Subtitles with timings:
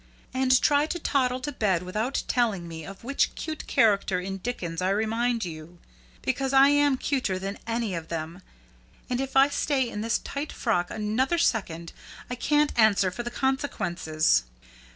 [0.33, 4.81] And try to toddle to bed without telling me of which cute character in Dickens
[4.81, 5.77] I remind you,
[6.23, 8.41] because I am cuter than any of them,
[9.11, 11.93] and if I stay in this tight frock another second
[12.31, 14.45] I can't answer for the consequences.